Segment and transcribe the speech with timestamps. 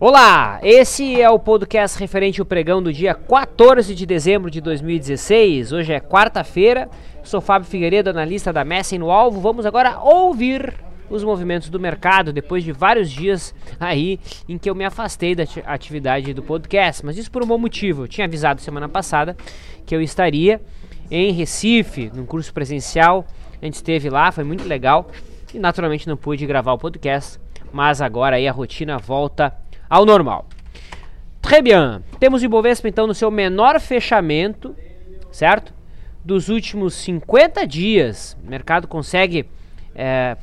[0.00, 5.72] Olá, esse é o podcast referente ao pregão do dia 14 de dezembro de 2016.
[5.72, 6.88] Hoje é quarta-feira.
[7.24, 9.40] Sou Fábio Figueiredo, analista da Messem no Alvo.
[9.40, 10.72] Vamos agora ouvir
[11.10, 15.42] os movimentos do mercado depois de vários dias aí em que eu me afastei da
[15.66, 18.04] atividade do podcast, mas isso por um bom motivo.
[18.04, 19.36] Eu tinha avisado semana passada
[19.84, 20.60] que eu estaria
[21.10, 23.26] em Recife, num curso presencial.
[23.60, 25.10] A gente esteve lá, foi muito legal
[25.52, 27.40] e naturalmente não pude gravar o podcast,
[27.72, 29.52] mas agora aí a rotina volta
[29.88, 30.46] ao normal.
[31.40, 32.02] Très bien.
[32.18, 34.74] Temos o Ibovespa então no seu menor fechamento,
[35.30, 35.72] certo?
[36.24, 38.36] Dos últimos 50 dias.
[38.44, 39.46] O mercado consegue
[39.94, 40.36] é,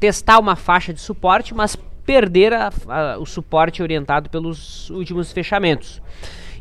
[0.00, 6.00] testar uma faixa de suporte, mas perder a, a, o suporte orientado pelos últimos fechamentos.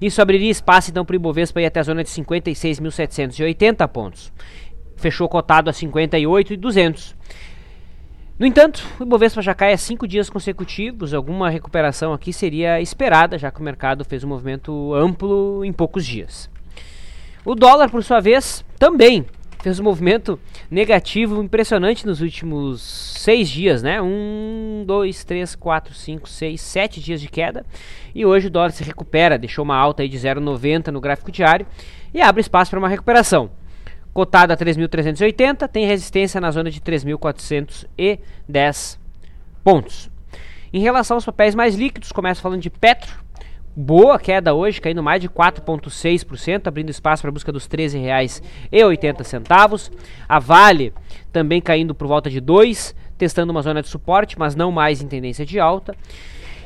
[0.02, 4.31] Isso abriria espaço então para o Ibovespa ir até a zona de 56.780 pontos.
[4.95, 7.16] Fechou cotado a 58.200.
[8.40, 11.12] No entanto, o Ibovespa já cai há cinco dias consecutivos.
[11.12, 16.06] Alguma recuperação aqui seria esperada, já que o mercado fez um movimento amplo em poucos
[16.06, 16.48] dias.
[17.44, 19.26] O dólar, por sua vez, também
[19.64, 20.39] fez um movimento
[20.70, 24.00] negativo impressionante nos últimos seis dias, né?
[24.00, 27.66] Um, dois, três, quatro, cinco, seis, sete dias de queda.
[28.14, 31.66] E hoje o dólar se recupera, deixou uma alta aí de 0,90 no gráfico diário
[32.14, 33.50] e abre espaço para uma recuperação
[34.18, 38.98] cotado a 3.380, tem resistência na zona de 3.410
[39.64, 40.10] pontos.
[40.73, 43.23] Em relação aos papéis mais líquidos, começa falando de Petro,
[43.76, 49.92] boa queda hoje, caindo mais de 4,6%, abrindo espaço para a busca dos R$ 13,80.
[50.28, 50.95] A Vale
[51.32, 55.08] também caindo por volta de 2, testando uma zona de suporte, mas não mais em
[55.08, 55.95] tendência de alta.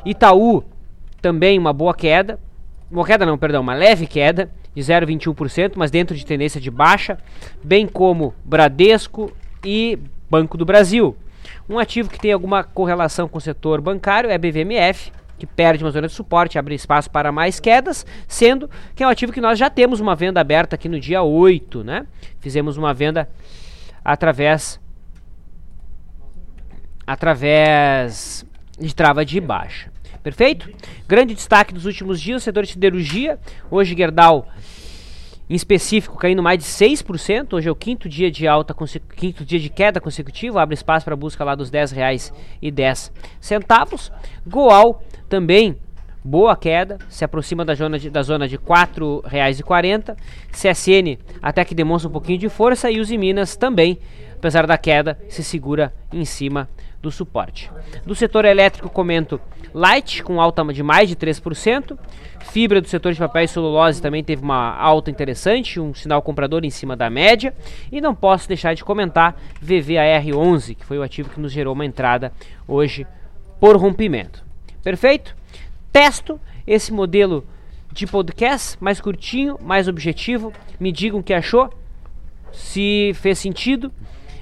[0.06, 0.64] Itaú
[1.22, 2.40] também uma boa queda,
[2.90, 7.18] uma queda não, perdão, uma leve queda, de 0,21%, mas dentro de tendência de baixa,
[7.64, 9.32] bem como Bradesco
[9.64, 11.16] e Banco do Brasil.
[11.70, 15.90] Um ativo que tem alguma correlação com o setor bancário é BVMF, que perde uma
[15.92, 19.58] zona de suporte, abre espaço para mais quedas, sendo que é um ativo que nós
[19.58, 22.06] já temos uma venda aberta aqui no dia 8, né?
[22.40, 23.28] Fizemos uma venda
[24.06, 24.80] através
[27.08, 28.46] através
[28.80, 29.92] de trava de baixa.
[30.24, 30.70] Perfeito?
[31.12, 33.38] Grande destaque dos últimos dias, setor de siderurgia.
[33.70, 34.48] Hoje, Gerdau,
[35.50, 37.52] em específico, caindo mais de 6%.
[37.52, 38.74] Hoje é o quinto dia de alta,
[39.18, 40.62] quinto dia de queda consecutiva.
[40.62, 44.12] Abre espaço para busca lá dos R$ 10,10.
[44.48, 45.76] Goal também
[46.24, 50.16] boa queda, se aproxima da zona de, da zona de R$ 4,40.
[50.52, 54.00] CSN até que demonstra um pouquinho de força e os Minas também,
[54.34, 56.70] apesar da queda, se segura em cima
[57.02, 57.72] do suporte.
[58.06, 59.42] Do setor elétrico comento
[59.74, 61.98] Light com alta de mais de 3%.
[62.52, 66.66] Fibra do setor de papel e celulose também teve uma alta interessante, um sinal comprador
[66.66, 67.54] em cima da média.
[67.92, 71.86] E não posso deixar de comentar VVAR11, que foi o ativo que nos gerou uma
[71.86, 72.32] entrada
[72.68, 73.08] hoje
[73.60, 74.44] por rompimento.
[74.84, 75.36] Perfeito?
[75.92, 77.46] Testo esse modelo
[77.92, 80.54] de podcast mais curtinho, mais objetivo.
[80.80, 81.70] Me digam o que achou,
[82.52, 83.92] se fez sentido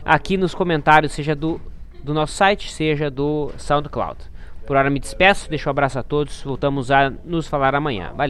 [0.04, 1.60] aqui nos comentários, seja do,
[2.04, 4.18] do nosso site, seja do SoundCloud.
[4.66, 8.12] Por hora me despeço, deixo um abraço a todos, voltamos a nos falar amanhã.
[8.16, 8.28] Valeu!